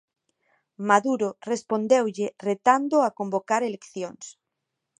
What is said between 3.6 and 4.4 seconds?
eleccións.